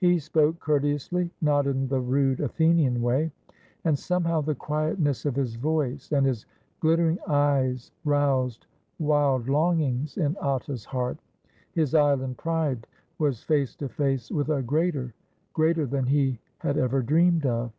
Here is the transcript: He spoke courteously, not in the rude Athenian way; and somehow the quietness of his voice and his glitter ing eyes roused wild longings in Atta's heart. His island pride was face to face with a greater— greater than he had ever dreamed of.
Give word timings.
He 0.00 0.18
spoke 0.18 0.60
courteously, 0.60 1.30
not 1.42 1.66
in 1.66 1.88
the 1.88 2.00
rude 2.00 2.40
Athenian 2.40 3.02
way; 3.02 3.30
and 3.84 3.98
somehow 3.98 4.40
the 4.40 4.54
quietness 4.54 5.26
of 5.26 5.36
his 5.36 5.56
voice 5.56 6.10
and 6.10 6.24
his 6.24 6.46
glitter 6.80 7.10
ing 7.10 7.18
eyes 7.26 7.92
roused 8.02 8.66
wild 8.98 9.46
longings 9.46 10.16
in 10.16 10.38
Atta's 10.42 10.86
heart. 10.86 11.18
His 11.72 11.94
island 11.94 12.38
pride 12.38 12.86
was 13.18 13.42
face 13.42 13.76
to 13.76 13.90
face 13.90 14.30
with 14.30 14.48
a 14.48 14.62
greater— 14.62 15.12
greater 15.52 15.84
than 15.84 16.06
he 16.06 16.38
had 16.60 16.78
ever 16.78 17.02
dreamed 17.02 17.44
of. 17.44 17.70